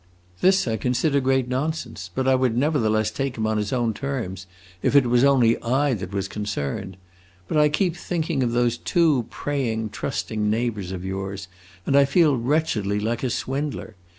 This 0.39 0.67
I 0.67 0.77
consider 0.77 1.19
great 1.19 1.47
nonsense; 1.47 2.09
but 2.15 2.27
I 2.27 2.33
would 2.33 2.57
nevertheless 2.57 3.11
take 3.11 3.37
him 3.37 3.45
on 3.45 3.57
his 3.57 3.71
own 3.71 3.93
terms 3.93 4.47
if 4.81 4.95
it 4.95 5.05
was 5.05 5.23
only 5.23 5.61
I 5.61 5.93
that 5.93 6.11
was 6.11 6.27
concerned. 6.27 6.97
But 7.47 7.57
I 7.57 7.69
keep 7.69 7.95
thinking 7.95 8.41
of 8.41 8.51
those 8.51 8.77
two 8.79 9.27
praying, 9.29 9.89
trusting 9.89 10.49
neighbors 10.49 10.91
of 10.91 11.05
yours, 11.05 11.47
and 11.85 11.95
I 11.95 12.05
feel 12.05 12.35
wretchedly 12.35 12.99
like 12.99 13.21
a 13.21 13.29
swindler. 13.29 13.95